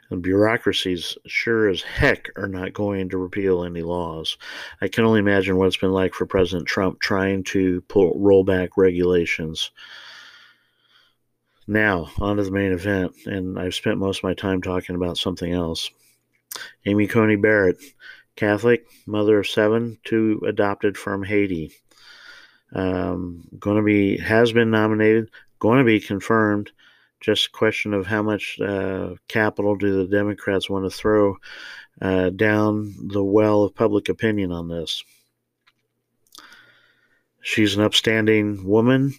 And 0.09 0.21
bureaucracies 0.21 1.17
sure 1.27 1.69
as 1.69 1.81
heck 1.81 2.29
are 2.35 2.49
not 2.49 2.73
going 2.73 3.07
to 3.09 3.17
repeal 3.17 3.63
any 3.63 3.83
laws. 3.83 4.37
I 4.81 4.89
can 4.89 5.05
only 5.05 5.21
imagine 5.21 5.55
what 5.55 5.67
it's 5.67 5.77
been 5.77 5.93
like 5.93 6.13
for 6.13 6.25
President 6.25 6.67
Trump 6.67 6.99
trying 6.99 7.45
to 7.45 7.79
pull, 7.87 8.19
roll 8.19 8.43
back 8.43 8.71
regulations. 8.75 9.71
Now, 11.67 12.09
on 12.19 12.35
to 12.35 12.43
the 12.43 12.51
main 12.51 12.73
event, 12.73 13.13
and 13.27 13.57
I've 13.57 13.75
spent 13.75 13.97
most 13.97 14.19
of 14.19 14.23
my 14.25 14.33
time 14.33 14.61
talking 14.61 14.95
about 14.95 15.17
something 15.17 15.53
else. 15.53 15.89
Amy 16.85 17.07
Coney 17.07 17.37
Barrett, 17.37 17.77
Catholic, 18.35 18.87
mother 19.05 19.39
of 19.39 19.47
seven, 19.47 19.99
two 20.03 20.41
adopted 20.45 20.97
from 20.97 21.23
Haiti. 21.23 21.71
Um, 22.73 23.43
going 23.59 23.77
to 23.77 23.83
be, 23.83 24.17
has 24.17 24.51
been 24.53 24.69
nominated, 24.69 25.31
going 25.59 25.79
to 25.79 25.85
be 25.85 25.99
confirmed 25.99 26.71
just 27.19 27.47
a 27.47 27.51
question 27.51 27.93
of 27.93 28.05
how 28.05 28.21
much 28.21 28.59
uh, 28.59 29.15
capital 29.27 29.75
do 29.75 29.97
the 29.97 30.07
Democrats 30.07 30.69
want 30.69 30.85
to 30.85 30.95
throw 30.95 31.37
uh, 32.01 32.29
down 32.29 32.93
the 33.07 33.23
well 33.23 33.63
of 33.63 33.75
public 33.75 34.09
opinion 34.09 34.51
on 34.51 34.67
this. 34.67 35.03
She's 37.41 37.75
an 37.75 37.83
upstanding 37.83 38.65
woman. 38.65 39.13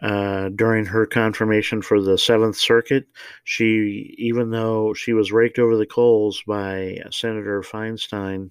Uh, 0.00 0.48
during 0.48 0.84
her 0.84 1.06
confirmation 1.06 1.80
for 1.80 2.00
the 2.00 2.18
Seventh 2.18 2.56
Circuit, 2.56 3.06
she, 3.44 4.16
even 4.18 4.50
though 4.50 4.94
she 4.94 5.12
was 5.12 5.30
raked 5.30 5.60
over 5.60 5.76
the 5.76 5.86
coals 5.86 6.42
by 6.44 6.98
Senator 7.10 7.62
Feinstein, 7.62 8.50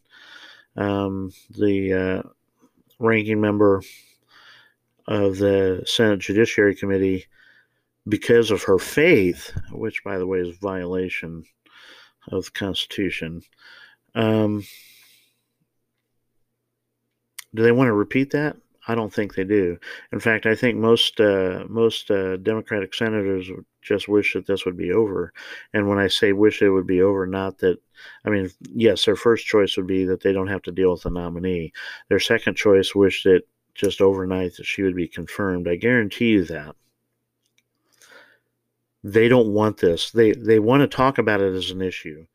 um, 0.78 1.34
the 1.50 1.94
uh, 1.94 2.30
ranking 3.00 3.42
member 3.42 3.82
of 5.08 5.38
the 5.38 5.84
Senate 5.86 6.20
Judiciary 6.20 6.76
Committee, 6.76 7.26
because 8.08 8.52
of 8.52 8.64
her 8.64 8.80
faith, 8.80 9.52
which, 9.72 10.04
by 10.04 10.18
the 10.18 10.28
way, 10.28 10.40
is 10.40 10.58
violation 10.58 11.44
of 12.32 12.46
the 12.46 12.52
Constitution. 12.52 13.42
Um, 14.16 14.64
do 17.54 17.64
they 17.64 17.72
want 17.72 17.88
to 17.90 17.94
repeat 17.94 18.32
that? 18.32 18.58
I 18.88 18.96
don't 18.96 19.14
think 19.14 19.36
they 19.36 19.44
do. 19.44 19.78
In 20.12 20.20
fact, 20.20 20.46
I 20.48 20.56
think 20.56 20.78
most 20.78 21.20
uh, 21.20 21.66
most 21.70 22.10
uh, 22.10 22.38
Democratic 22.38 22.96
senators 22.96 23.50
just 23.82 24.08
wish 24.08 24.34
that 24.34 24.48
this 24.48 24.66
would 24.66 24.78
be 24.78 24.92
over. 24.92 25.34
And 25.74 25.88
when 25.88 26.00
I 26.00 26.08
say 26.08 26.34
wish 26.34 26.62
it 26.62 26.70
would 26.70 26.88
be 26.88 27.02
over, 27.02 27.28
not 27.28 27.60
that 27.60 27.78
I 28.26 28.30
mean, 28.32 28.50
yes, 28.74 29.06
their 29.06 29.16
first 29.16 29.46
choice 29.46 29.78
would 29.78 29.88
be 29.88 30.06
that 30.06 30.22
they 30.22 30.34
don't 30.34 30.48
have 30.48 30.64
to 30.64 30.72
deal 30.72 30.92
with 30.92 31.04
the 31.04 31.12
nominee. 31.12 31.74
Their 32.10 32.20
second 32.20 32.56
choice 32.56 32.96
wish 32.96 33.24
that 33.24 33.44
just 33.74 34.02
overnight 34.02 34.56
that 34.58 34.66
she 34.66 34.84
would 34.84 34.96
be 34.96 35.08
confirmed. 35.08 35.68
I 35.68 35.76
guarantee 35.76 36.30
you 36.30 36.46
that 36.46 36.76
they 39.04 39.28
don't 39.28 39.54
want 39.54 39.78
this. 39.78 40.12
They 40.12 40.32
they 40.32 40.60
want 40.60 40.82
to 40.82 40.88
talk 40.88 41.18
about 41.18 41.42
it 41.42 41.56
as 41.56 41.72
an 41.72 41.82
issue, 41.82 42.26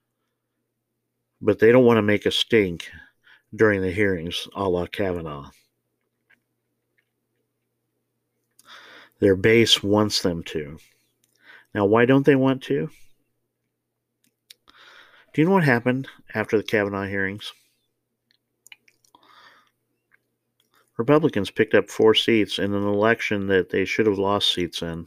but 1.41 1.59
they 1.59 1.71
don't 1.73 1.85
want 1.85 1.99
to 1.99 2.03
make 2.03 2.27
a 2.27 2.31
stink 2.31 2.91
during 3.55 3.83
the 3.83 3.93
hearings, 3.93 4.49
a 4.55 4.69
la 4.69 4.87
Kavanaugh. 4.87 5.51
Their 9.19 9.37
base 9.37 9.83
wants 9.83 10.21
them 10.21 10.43
to. 10.45 10.79
Now, 11.75 11.87
why 11.87 12.05
don't 12.05 12.27
they 12.27 12.37
want 12.37 12.63
to? 12.65 12.91
Do 15.33 15.43
you 15.43 15.45
know 15.45 15.55
what 15.55 15.65
happened 15.65 16.09
after 16.35 16.57
the 16.57 16.63
Kavanaugh 16.63 17.07
hearings? 17.07 17.53
Republicans 20.97 21.51
picked 21.51 21.75
up 21.75 21.91
four 21.91 22.15
seats 22.15 22.59
in 22.59 22.73
an 22.73 22.87
election 22.87 23.47
that 23.49 23.71
they 23.71 23.85
should 23.85 24.07
have 24.07 24.19
lost 24.19 24.53
seats 24.55 24.83
in. 24.83 25.07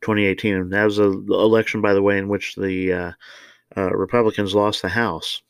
2018. 0.00 0.54
And 0.54 0.72
that 0.72 0.84
was 0.84 0.98
an 0.98 1.26
election, 1.28 1.80
by 1.80 1.94
the 1.94 2.02
way, 2.02 2.18
in 2.18 2.28
which 2.28 2.54
the 2.56 2.92
uh, 2.92 3.12
uh, 3.76 3.90
Republicans 3.94 4.54
lost 4.54 4.82
the 4.82 4.88
House. 4.88 5.42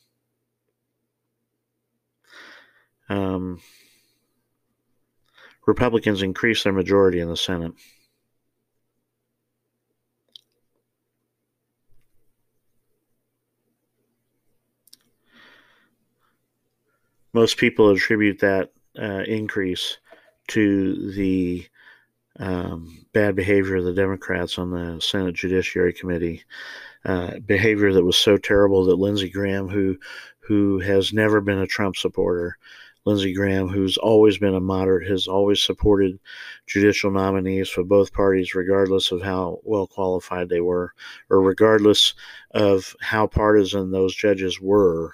Um, 3.09 3.61
Republicans 5.66 6.23
increased 6.23 6.64
their 6.64 6.73
majority 6.73 7.21
in 7.21 7.28
the 7.28 7.37
Senate. 7.37 7.73
Most 17.33 17.57
people 17.57 17.90
attribute 17.90 18.38
that 18.40 18.71
uh, 19.00 19.22
increase 19.26 19.98
to 20.48 21.12
the 21.12 21.66
um, 22.38 23.06
bad 23.12 23.36
behavior 23.36 23.76
of 23.76 23.84
the 23.84 23.92
Democrats 23.92 24.58
on 24.58 24.70
the 24.70 25.00
Senate 25.00 25.34
Judiciary 25.34 25.92
Committee, 25.92 26.42
uh, 27.04 27.38
behavior 27.40 27.92
that 27.92 28.04
was 28.04 28.16
so 28.16 28.36
terrible 28.36 28.84
that 28.86 28.96
Lindsey 28.96 29.28
Graham, 29.28 29.68
who 29.68 29.96
who 30.40 30.78
has 30.80 31.12
never 31.12 31.40
been 31.40 31.58
a 31.58 31.66
Trump 31.66 31.96
supporter, 31.96 32.58
Lindsey 33.06 33.32
Graham, 33.32 33.68
who's 33.68 33.96
always 33.96 34.38
been 34.38 34.54
a 34.54 34.60
moderate, 34.60 35.08
has 35.08 35.26
always 35.26 35.62
supported 35.62 36.18
judicial 36.66 37.10
nominees 37.10 37.68
for 37.68 37.84
both 37.84 38.12
parties, 38.12 38.54
regardless 38.54 39.12
of 39.12 39.22
how 39.22 39.60
well 39.62 39.86
qualified 39.86 40.48
they 40.48 40.60
were, 40.60 40.92
or 41.30 41.42
regardless 41.42 42.14
of 42.52 42.96
how 43.00 43.26
partisan 43.26 43.90
those 43.90 44.14
judges 44.14 44.60
were. 44.60 45.12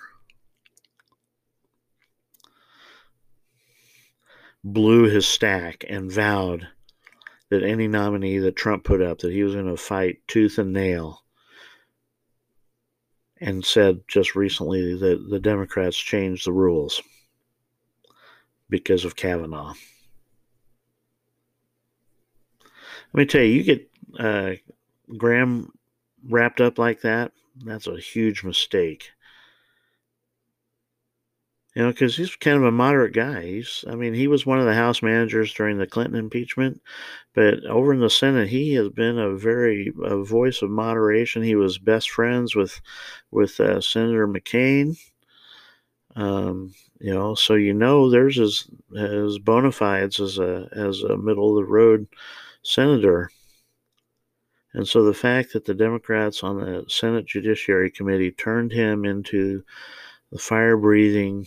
Blew 4.62 5.04
his 5.04 5.26
stack 5.26 5.84
and 5.88 6.12
vowed 6.12 6.68
that 7.48 7.62
any 7.62 7.88
nominee 7.88 8.38
that 8.38 8.56
Trump 8.56 8.84
put 8.84 9.02
up, 9.02 9.18
that 9.18 9.32
he 9.32 9.42
was 9.42 9.54
going 9.54 9.66
to 9.66 9.76
fight 9.76 10.18
tooth 10.28 10.58
and 10.58 10.72
nail 10.72 11.22
and 13.40 13.64
said 13.64 14.02
just 14.06 14.36
recently 14.36 14.96
that 14.96 15.28
the 15.30 15.40
Democrats 15.40 15.96
changed 15.96 16.46
the 16.46 16.52
rules 16.52 17.00
because 18.68 19.04
of 19.04 19.16
Kavanaugh. 19.16 19.74
Let 23.12 23.18
me 23.18 23.26
tell 23.26 23.42
you, 23.42 23.48
you 23.48 23.62
get 23.64 23.90
uh, 24.18 24.52
Graham 25.16 25.72
wrapped 26.28 26.60
up 26.60 26.78
like 26.78 27.00
that, 27.00 27.32
that's 27.64 27.86
a 27.86 27.98
huge 27.98 28.44
mistake. 28.44 29.10
You 31.74 31.82
know, 31.82 31.90
because 31.90 32.16
he's 32.16 32.34
kind 32.34 32.56
of 32.56 32.64
a 32.64 32.72
moderate 32.72 33.14
guy. 33.14 33.44
He's, 33.44 33.84
I 33.88 33.94
mean, 33.94 34.12
he 34.12 34.26
was 34.26 34.44
one 34.44 34.58
of 34.58 34.66
the 34.66 34.74
House 34.74 35.02
managers 35.02 35.54
during 35.54 35.78
the 35.78 35.86
Clinton 35.86 36.18
impeachment, 36.18 36.82
but 37.32 37.64
over 37.64 37.92
in 37.92 38.00
the 38.00 38.10
Senate, 38.10 38.48
he 38.48 38.74
has 38.74 38.88
been 38.88 39.18
a 39.18 39.36
very 39.36 39.92
a 40.02 40.16
voice 40.24 40.62
of 40.62 40.70
moderation. 40.70 41.42
He 41.42 41.54
was 41.54 41.78
best 41.78 42.10
friends 42.10 42.56
with 42.56 42.80
with 43.30 43.60
uh, 43.60 43.80
Senator 43.80 44.26
McCain. 44.26 44.98
Um, 46.16 46.74
you 46.98 47.14
know, 47.14 47.36
so 47.36 47.54
you 47.54 47.72
know 47.72 48.10
there's 48.10 48.36
his 48.36 48.68
his 48.92 49.38
bona 49.38 49.70
fides 49.70 50.18
as 50.18 50.38
a 50.38 50.68
as 50.72 51.02
a 51.02 51.16
middle 51.16 51.56
of 51.56 51.64
the 51.64 51.70
road 51.70 52.08
senator. 52.62 53.30
And 54.72 54.86
so 54.86 55.02
the 55.04 55.14
fact 55.14 55.52
that 55.52 55.64
the 55.64 55.74
Democrats 55.74 56.42
on 56.42 56.58
the 56.58 56.84
Senate 56.88 57.26
Judiciary 57.26 57.90
Committee 57.90 58.30
turned 58.30 58.72
him 58.72 59.04
into 59.04 59.64
the 60.30 60.38
fire 60.38 60.76
breathing 60.76 61.46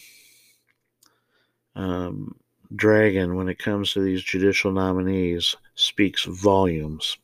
um, 1.76 2.36
dragon 2.76 3.36
when 3.36 3.50
it 3.50 3.60
comes 3.60 3.94
to 3.94 4.02
these 4.02 4.24
judicial 4.24 4.72
nominees 4.72 5.56
speaks 5.76 6.26
volumes. 6.26 7.18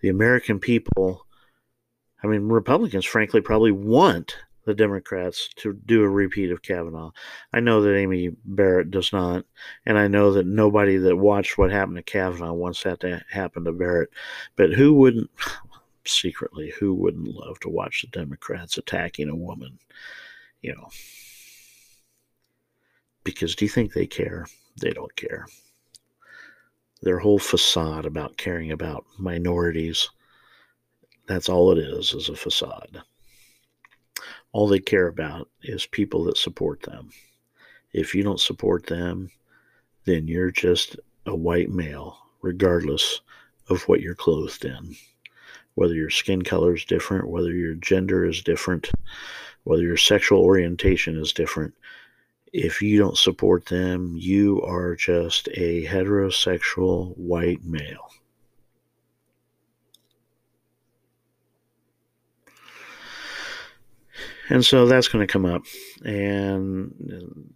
The 0.00 0.08
American 0.08 0.58
people, 0.58 1.26
I 2.22 2.26
mean, 2.26 2.48
Republicans, 2.48 3.04
frankly, 3.04 3.40
probably 3.40 3.72
want 3.72 4.36
the 4.64 4.74
Democrats 4.74 5.48
to 5.56 5.72
do 5.72 6.02
a 6.02 6.08
repeat 6.08 6.50
of 6.50 6.62
Kavanaugh. 6.62 7.10
I 7.54 7.60
know 7.60 7.80
that 7.80 7.96
Amy 7.96 8.36
Barrett 8.44 8.90
does 8.90 9.12
not, 9.12 9.46
and 9.86 9.98
I 9.98 10.08
know 10.08 10.32
that 10.32 10.46
nobody 10.46 10.98
that 10.98 11.16
watched 11.16 11.56
what 11.56 11.70
happened 11.70 11.96
to 11.96 12.02
Kavanaugh 12.02 12.52
wants 12.52 12.82
that 12.82 13.00
to 13.00 13.24
happen 13.30 13.64
to 13.64 13.72
Barrett. 13.72 14.10
But 14.56 14.74
who 14.74 14.92
wouldn't, 14.92 15.30
secretly, 16.04 16.72
who 16.78 16.94
wouldn't 16.94 17.34
love 17.34 17.58
to 17.60 17.70
watch 17.70 18.02
the 18.02 18.08
Democrats 18.08 18.76
attacking 18.76 19.30
a 19.30 19.34
woman? 19.34 19.78
You 20.62 20.74
know. 20.74 20.88
Because 23.24 23.54
do 23.54 23.64
you 23.64 23.68
think 23.68 23.92
they 23.92 24.06
care? 24.06 24.46
They 24.80 24.90
don't 24.90 25.14
care. 25.16 25.46
Their 27.02 27.18
whole 27.18 27.38
facade 27.38 28.06
about 28.06 28.36
caring 28.36 28.72
about 28.72 29.04
minorities, 29.18 30.08
that's 31.26 31.48
all 31.48 31.70
it 31.72 31.78
is, 31.78 32.12
is 32.14 32.28
a 32.28 32.34
facade. 32.34 33.02
All 34.52 34.66
they 34.66 34.80
care 34.80 35.06
about 35.06 35.48
is 35.62 35.86
people 35.86 36.24
that 36.24 36.38
support 36.38 36.82
them. 36.82 37.10
If 37.92 38.14
you 38.14 38.22
don't 38.22 38.40
support 38.40 38.86
them, 38.86 39.30
then 40.04 40.26
you're 40.26 40.50
just 40.50 40.96
a 41.26 41.36
white 41.36 41.70
male, 41.70 42.18
regardless 42.40 43.20
of 43.68 43.82
what 43.82 44.00
you're 44.00 44.14
clothed 44.14 44.64
in. 44.64 44.96
Whether 45.78 45.94
your 45.94 46.10
skin 46.10 46.42
color 46.42 46.74
is 46.74 46.84
different, 46.84 47.30
whether 47.30 47.52
your 47.52 47.74
gender 47.74 48.24
is 48.24 48.42
different, 48.42 48.90
whether 49.62 49.84
your 49.84 49.96
sexual 49.96 50.40
orientation 50.40 51.16
is 51.16 51.32
different, 51.32 51.72
if 52.52 52.82
you 52.82 52.98
don't 52.98 53.16
support 53.16 53.66
them, 53.66 54.16
you 54.18 54.60
are 54.62 54.96
just 54.96 55.46
a 55.54 55.86
heterosexual 55.86 57.16
white 57.16 57.62
male. 57.64 58.10
And 64.48 64.64
so 64.64 64.86
that's 64.86 65.06
going 65.06 65.24
to 65.24 65.32
come 65.32 65.46
up. 65.46 65.62
And 66.04 66.92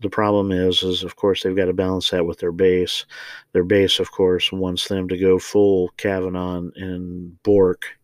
the 0.00 0.10
problem 0.10 0.52
is, 0.52 0.84
is 0.84 1.02
of 1.02 1.16
course, 1.16 1.42
they've 1.42 1.56
got 1.56 1.64
to 1.64 1.72
balance 1.72 2.10
that 2.10 2.24
with 2.24 2.38
their 2.38 2.52
base. 2.52 3.04
Their 3.50 3.64
base, 3.64 3.98
of 3.98 4.12
course, 4.12 4.52
wants 4.52 4.86
them 4.86 5.08
to 5.08 5.18
go 5.18 5.40
full 5.40 5.88
Kavanaugh 5.96 6.62
and 6.76 7.42
Bork 7.42 7.98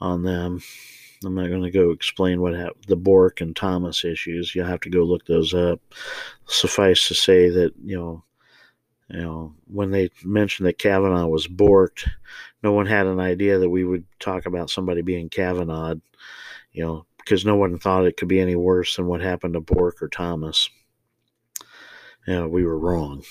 on 0.00 0.22
them. 0.22 0.60
I'm 1.24 1.34
not 1.34 1.48
going 1.48 1.62
to 1.62 1.70
go 1.70 1.90
explain 1.90 2.40
what 2.40 2.54
happened, 2.54 2.84
the 2.86 2.96
Bork 2.96 3.40
and 3.40 3.54
Thomas 3.54 4.04
issues. 4.04 4.54
You'll 4.54 4.66
have 4.66 4.80
to 4.80 4.90
go 4.90 5.02
look 5.02 5.26
those 5.26 5.52
up. 5.52 5.80
Suffice 6.46 7.08
to 7.08 7.14
say 7.14 7.48
that, 7.48 7.72
you 7.84 7.96
know, 7.96 8.24
you 9.10 9.22
know, 9.22 9.54
when 9.66 9.90
they 9.90 10.10
mentioned 10.22 10.66
that 10.68 10.78
Kavanaugh 10.78 11.26
was 11.26 11.48
borked, 11.48 12.08
no 12.62 12.72
one 12.72 12.86
had 12.86 13.06
an 13.06 13.20
idea 13.20 13.58
that 13.58 13.70
we 13.70 13.84
would 13.84 14.04
talk 14.20 14.46
about 14.46 14.70
somebody 14.70 15.02
being 15.02 15.28
Kavanaugh, 15.28 15.94
you 16.72 16.84
know, 16.84 17.06
because 17.16 17.44
no 17.44 17.56
one 17.56 17.78
thought 17.78 18.06
it 18.06 18.16
could 18.16 18.28
be 18.28 18.40
any 18.40 18.54
worse 18.54 18.96
than 18.96 19.06
what 19.06 19.20
happened 19.20 19.54
to 19.54 19.60
Bork 19.60 20.02
or 20.02 20.08
Thomas. 20.08 20.68
You 22.26 22.34
know, 22.34 22.48
we 22.48 22.64
were 22.64 22.78
wrong. 22.78 23.22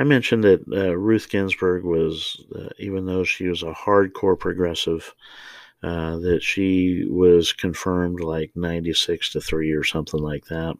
I 0.00 0.04
mentioned 0.04 0.44
that 0.44 0.62
uh, 0.72 0.96
Ruth 0.96 1.28
Ginsburg 1.28 1.84
was, 1.84 2.42
uh, 2.56 2.70
even 2.78 3.04
though 3.04 3.22
she 3.22 3.48
was 3.48 3.62
a 3.62 3.74
hardcore 3.74 4.38
progressive, 4.38 5.14
uh, 5.82 6.16
that 6.20 6.42
she 6.42 7.04
was 7.06 7.52
confirmed 7.52 8.20
like 8.20 8.50
96 8.54 9.32
to 9.32 9.42
3 9.42 9.72
or 9.72 9.84
something 9.84 10.22
like 10.22 10.46
that. 10.46 10.74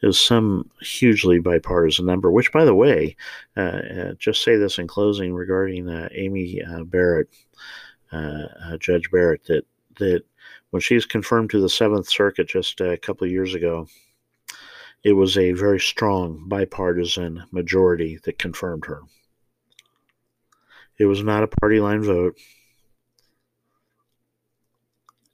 It 0.00 0.06
was 0.06 0.20
some 0.20 0.70
hugely 0.80 1.40
bipartisan 1.40 2.06
number, 2.06 2.30
which, 2.30 2.52
by 2.52 2.64
the 2.64 2.74
way, 2.74 3.16
uh, 3.56 3.60
uh, 3.60 4.12
just 4.16 4.44
say 4.44 4.54
this 4.54 4.78
in 4.78 4.86
closing 4.86 5.34
regarding 5.34 5.88
uh, 5.88 6.08
Amy 6.12 6.62
Barrett, 6.84 7.28
Judge 8.78 9.10
Barrett, 9.10 9.42
that, 9.46 9.64
that 9.98 10.22
when 10.70 10.80
she 10.80 10.94
was 10.94 11.04
confirmed 11.04 11.50
to 11.50 11.60
the 11.60 11.68
Seventh 11.68 12.08
Circuit 12.08 12.46
just 12.46 12.80
a 12.80 12.96
couple 12.96 13.24
of 13.24 13.32
years 13.32 13.56
ago, 13.56 13.88
it 15.06 15.12
was 15.12 15.38
a 15.38 15.52
very 15.52 15.78
strong 15.78 16.42
bipartisan 16.48 17.44
majority 17.52 18.18
that 18.24 18.40
confirmed 18.40 18.86
her. 18.86 19.02
It 20.98 21.04
was 21.06 21.22
not 21.22 21.44
a 21.44 21.46
party 21.60 21.78
line 21.78 22.02
vote. 22.02 22.36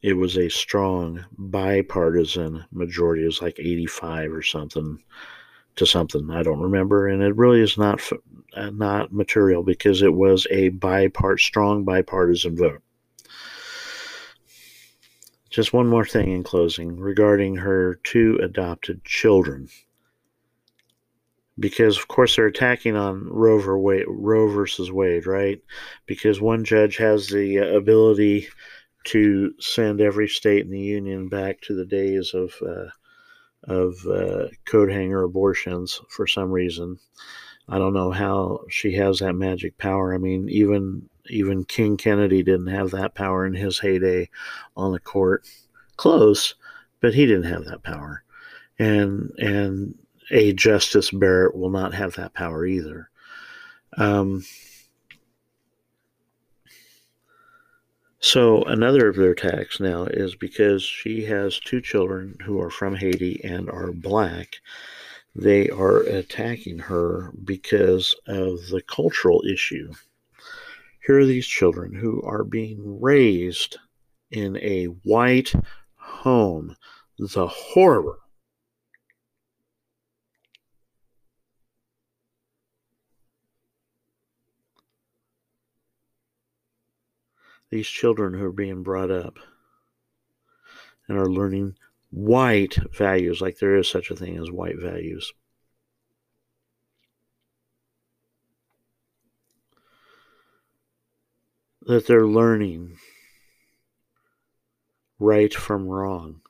It 0.03 0.13
was 0.13 0.37
a 0.37 0.51
strong 0.51 1.25
bipartisan 1.39 2.67
majority. 2.71 3.23
It 3.23 3.29
was 3.29 3.41
like 3.41 3.59
85 3.59 4.33
or 4.35 4.43
something 4.43 5.03
to 5.77 5.87
something. 5.87 6.29
I 6.31 6.43
don't 6.43 6.61
remember, 6.61 7.09
and 7.09 7.23
it 7.23 7.35
really 7.35 7.63
is 7.63 7.79
not 7.79 8.03
uh, 8.53 8.69
not 8.69 9.11
material 9.11 9.63
because 9.63 10.03
it 10.03 10.13
was 10.13 10.47
a 10.51 10.69
bipart 10.69 11.41
strong 11.41 11.83
bipartisan 11.83 12.59
vote. 12.59 12.83
Just 15.53 15.75
one 15.75 15.87
more 15.87 16.07
thing 16.07 16.33
in 16.33 16.43
closing 16.43 16.97
regarding 16.97 17.57
her 17.57 18.01
two 18.05 18.41
adopted 18.43 19.05
children. 19.05 19.69
Because 21.61 21.99
of 21.99 22.09
course 22.09 22.37
they're 22.37 22.47
attacking 22.47 22.97
on 22.97 23.29
Roe, 23.29 23.59
Roe 23.59 24.49
versus 24.49 24.91
Wade, 24.91 25.27
right? 25.27 25.61
Because 26.07 26.41
one 26.41 26.65
judge 26.65 26.97
has 26.97 27.29
the 27.29 27.59
ability 27.59 28.49
to 29.05 29.53
send 29.61 30.01
every 30.01 30.27
state 30.27 30.65
in 30.65 30.71
the 30.71 30.81
union 30.81 31.29
back 31.29 31.61
to 31.63 31.75
the 31.75 31.85
days 31.85 32.33
of 32.33 32.55
uh, 32.67 32.89
of 33.65 33.95
uh, 34.07 34.49
coat 34.65 34.91
hanger 34.91 35.23
abortions 35.23 36.01
for 36.09 36.27
some 36.27 36.51
reason. 36.51 36.99
I 37.69 37.77
don't 37.79 37.93
know 37.95 38.11
how 38.11 38.61
she 38.71 38.95
has 38.95 39.19
that 39.19 39.35
magic 39.35 39.77
power. 39.77 40.15
I 40.15 40.19
mean, 40.19 40.49
even 40.49 41.11
even 41.29 41.65
King 41.65 41.97
Kennedy 41.97 42.43
didn't 42.43 42.69
have 42.69 42.91
that 42.91 43.15
power 43.15 43.47
in 43.47 43.55
his 43.55 43.79
heyday 43.79 44.29
on 44.77 44.93
the 44.93 45.01
court. 45.01 45.47
Close, 45.97 46.55
but 47.01 47.15
he 47.15 47.27
didn't 47.27 47.51
have 47.51 47.65
that 47.67 47.83
power. 47.83 48.25
And 48.79 49.31
and 49.39 49.95
a 50.31 50.53
Justice 50.53 51.11
Barrett 51.11 51.55
will 51.55 51.71
not 51.71 51.95
have 51.95 52.15
that 52.15 52.35
power 52.35 52.67
either. 52.67 53.11
Um, 53.97 54.45
so 58.19 58.63
another 58.63 59.09
of 59.09 59.17
their 59.17 59.33
attacks 59.33 59.81
now 59.81 60.05
is 60.05 60.35
because 60.35 60.83
she 60.83 61.25
has 61.25 61.61
two 61.61 61.81
children 61.81 62.37
who 62.45 62.61
are 62.61 62.71
from 62.71 62.95
Haiti 62.95 63.41
and 63.45 63.69
are 63.69 63.93
black. 63.93 64.57
They 65.35 65.69
are 65.71 66.01
attacking 66.01 66.79
her 66.79 67.33
because 67.45 68.15
of 68.27 68.69
the 68.69 68.83
cultural 68.87 69.43
issue 69.51 69.93
here 71.07 71.19
are 71.19 71.27
these 71.27 71.47
children 71.47 71.95
who 71.95 72.23
are 72.23 72.45
being 72.45 73.01
raised 73.01 73.79
in 74.31 74.57
a 74.59 74.85
white 74.85 75.53
home. 75.97 76.77
the 77.19 77.47
horror 77.47 78.19
these 87.73 87.89
children 87.89 88.35
who 88.35 88.45
are 88.45 88.53
being 88.53 88.83
brought 88.83 89.11
up 89.11 89.39
and 91.09 91.17
are 91.17 91.31
learning 91.31 91.75
white 92.11 92.77
values, 92.93 93.41
like 93.41 93.59
there 93.59 93.77
is 93.77 93.89
such 93.89 94.11
a 94.11 94.15
thing 94.15 94.37
as 94.37 94.51
white 94.51 94.79
values. 94.79 95.33
That 101.87 102.07
they're 102.07 102.27
learning 102.27 102.97
right 105.19 105.53
from 105.53 105.89
wrong. 105.89 106.41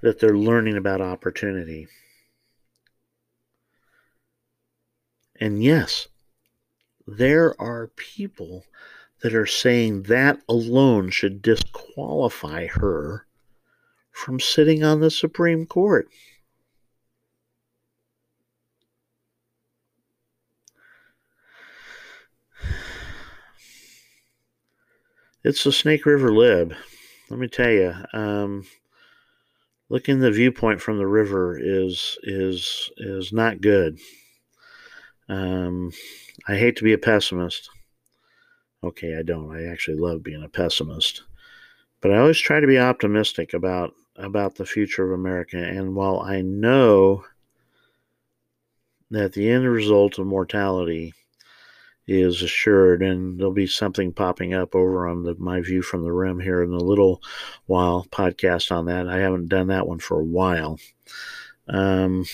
That 0.00 0.20
they're 0.20 0.36
learning 0.36 0.76
about 0.76 1.00
opportunity. 1.00 1.88
And 5.40 5.62
yes, 5.62 6.06
there 7.06 7.60
are 7.60 7.88
people 7.96 8.64
that 9.22 9.34
are 9.34 9.46
saying 9.46 10.04
that 10.04 10.40
alone 10.48 11.10
should 11.10 11.42
disqualify 11.42 12.66
her 12.66 13.26
from 14.12 14.38
sitting 14.38 14.84
on 14.84 15.00
the 15.00 15.10
Supreme 15.10 15.66
Court. 15.66 16.08
It's 25.42 25.64
the 25.64 25.72
Snake 25.72 26.04
River 26.04 26.32
Lib. 26.34 26.74
Let 27.30 27.40
me 27.40 27.48
tell 27.48 27.70
you, 27.70 27.94
um, 28.12 28.66
looking 29.88 30.20
the 30.20 30.30
viewpoint 30.30 30.82
from 30.82 30.98
the 30.98 31.06
river 31.06 31.58
is 31.58 32.18
is 32.22 32.90
is 32.98 33.32
not 33.32 33.62
good. 33.62 33.98
Um, 35.30 35.92
I 36.46 36.56
hate 36.56 36.76
to 36.76 36.84
be 36.84 36.92
a 36.92 36.98
pessimist. 36.98 37.70
Okay, 38.84 39.16
I 39.16 39.22
don't. 39.22 39.56
I 39.56 39.64
actually 39.64 39.96
love 39.96 40.22
being 40.22 40.42
a 40.42 40.48
pessimist. 40.48 41.22
But 42.02 42.12
I 42.12 42.18
always 42.18 42.38
try 42.38 42.60
to 42.60 42.66
be 42.66 42.78
optimistic 42.78 43.54
about 43.54 43.94
about 44.16 44.56
the 44.56 44.66
future 44.66 45.10
of 45.10 45.18
America. 45.18 45.56
And 45.56 45.94
while 45.94 46.20
I 46.20 46.42
know 46.42 47.24
that 49.10 49.32
the 49.32 49.48
end 49.48 49.66
result 49.66 50.18
of 50.18 50.26
mortality 50.26 51.14
is 52.06 52.42
assured, 52.42 53.02
and 53.02 53.38
there'll 53.38 53.52
be 53.52 53.66
something 53.66 54.12
popping 54.12 54.54
up 54.54 54.74
over 54.74 55.06
on 55.06 55.22
the 55.22 55.34
My 55.36 55.60
View 55.60 55.82
from 55.82 56.02
the 56.02 56.12
Rim 56.12 56.40
here 56.40 56.62
in 56.62 56.72
a 56.72 56.78
little 56.78 57.22
while 57.66 58.06
podcast 58.10 58.72
on 58.72 58.86
that. 58.86 59.08
I 59.08 59.18
haven't 59.18 59.48
done 59.48 59.68
that 59.68 59.86
one 59.86 59.98
for 60.00 60.20
a 60.20 60.24
while. 60.24 60.78
Um, 61.68 62.24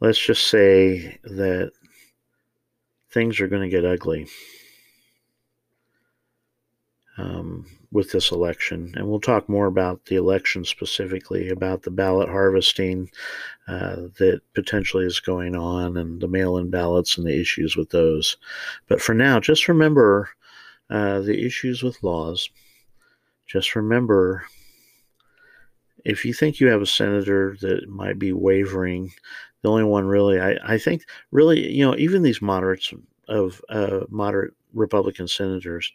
let's 0.00 0.18
just 0.18 0.48
say 0.48 1.18
that 1.24 1.72
things 3.10 3.40
are 3.40 3.48
going 3.48 3.62
to 3.62 3.68
get 3.68 3.86
ugly 3.86 4.28
um, 7.18 7.66
with 7.90 8.12
this 8.12 8.30
election. 8.30 8.92
And 8.96 9.08
we'll 9.08 9.20
talk 9.20 9.48
more 9.48 9.66
about 9.66 10.04
the 10.06 10.16
election 10.16 10.64
specifically, 10.64 11.48
about 11.48 11.82
the 11.82 11.90
ballot 11.90 12.28
harvesting 12.28 13.10
uh, 13.66 13.96
that 14.18 14.40
potentially 14.54 15.06
is 15.06 15.20
going 15.20 15.56
on 15.56 15.96
and 15.96 16.20
the 16.20 16.28
mail 16.28 16.58
in 16.58 16.70
ballots 16.70 17.16
and 17.16 17.26
the 17.26 17.40
issues 17.40 17.76
with 17.76 17.90
those. 17.90 18.36
But 18.88 19.00
for 19.00 19.14
now, 19.14 19.40
just 19.40 19.68
remember 19.68 20.28
uh, 20.90 21.20
the 21.20 21.44
issues 21.44 21.82
with 21.82 22.02
laws. 22.02 22.50
Just 23.46 23.74
remember 23.74 24.44
if 26.04 26.24
you 26.24 26.32
think 26.32 26.60
you 26.60 26.68
have 26.68 26.82
a 26.82 26.86
senator 26.86 27.56
that 27.60 27.88
might 27.88 28.18
be 28.18 28.32
wavering, 28.32 29.10
the 29.62 29.70
only 29.70 29.84
one 29.84 30.06
really, 30.06 30.40
I, 30.40 30.56
I 30.62 30.78
think, 30.78 31.02
really, 31.30 31.70
you 31.72 31.84
know, 31.84 31.96
even 31.96 32.22
these 32.22 32.40
moderates 32.40 32.92
of 33.28 33.60
uh, 33.68 34.00
moderate 34.08 34.54
Republican 34.72 35.28
senators, 35.28 35.92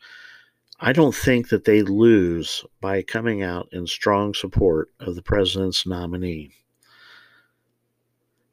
I 0.80 0.92
don't 0.92 1.16
think 1.16 1.50
that 1.50 1.66
they 1.66 1.82
lose 1.82 2.66
by 2.82 3.02
coming 3.04 3.42
out 3.42 3.70
in 3.72 3.88
strong 3.88 4.34
support 4.34 4.90
of 5.00 5.16
the 5.16 5.22
president's 5.22 5.86
nominee. 5.86 6.52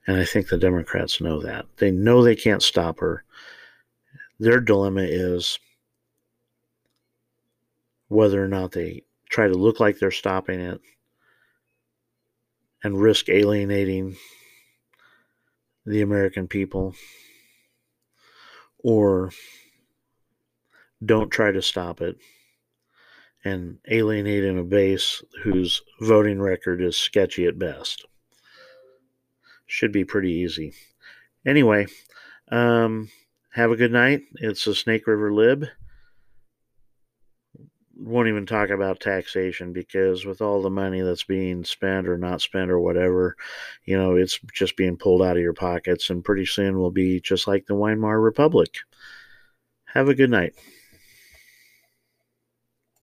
And 0.06 0.16
I 0.16 0.24
think 0.24 0.48
the 0.48 0.58
Democrats 0.58 1.20
know 1.20 1.40
that. 1.40 1.66
They 1.76 1.90
know 1.90 2.22
they 2.22 2.36
can't 2.36 2.62
stop 2.62 3.00
her. 3.00 3.24
Their 4.38 4.60
dilemma 4.60 5.02
is 5.02 5.58
whether 8.08 8.42
or 8.42 8.48
not 8.48 8.72
they 8.72 9.04
try 9.28 9.46
to 9.46 9.54
look 9.54 9.78
like 9.78 9.98
they're 9.98 10.10
stopping 10.10 10.60
it 10.60 10.80
and 12.82 13.00
risk 13.00 13.28
alienating 13.28 14.16
the 15.86 16.02
American 16.02 16.48
people 16.48 16.94
or 18.78 19.30
don't 21.04 21.30
try 21.30 21.50
to 21.50 21.62
stop 21.62 22.00
it 22.00 22.16
and 23.44 23.78
alienating 23.90 24.58
a 24.58 24.62
base 24.62 25.22
whose 25.42 25.82
voting 26.00 26.40
record 26.40 26.82
is 26.82 26.96
sketchy 26.96 27.46
at 27.46 27.58
best. 27.58 28.06
Should 29.66 29.92
be 29.92 30.04
pretty 30.04 30.32
easy. 30.32 30.74
Anyway, 31.46 31.86
um, 32.50 33.08
have 33.52 33.70
a 33.70 33.76
good 33.76 33.92
night. 33.92 34.22
It's 34.34 34.64
the 34.64 34.74
Snake 34.74 35.06
River 35.06 35.32
Lib 35.32 35.66
won't 38.00 38.28
even 38.28 38.46
talk 38.46 38.70
about 38.70 38.98
taxation 38.98 39.72
because 39.72 40.24
with 40.24 40.40
all 40.40 40.62
the 40.62 40.70
money 40.70 41.02
that's 41.02 41.24
being 41.24 41.64
spent 41.64 42.08
or 42.08 42.16
not 42.16 42.40
spent 42.40 42.70
or 42.70 42.80
whatever, 42.80 43.36
you 43.84 43.96
know, 43.96 44.16
it's 44.16 44.38
just 44.54 44.76
being 44.76 44.96
pulled 44.96 45.22
out 45.22 45.36
of 45.36 45.42
your 45.42 45.52
pockets 45.52 46.08
and 46.08 46.24
pretty 46.24 46.46
soon 46.46 46.78
we'll 46.78 46.90
be 46.90 47.20
just 47.20 47.46
like 47.46 47.66
the 47.66 47.74
Weimar 47.74 48.20
Republic. 48.20 48.74
Have 49.84 50.08
a 50.08 50.14
good 50.14 50.30
night. 50.30 50.54